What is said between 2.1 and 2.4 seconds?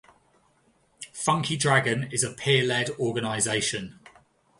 is a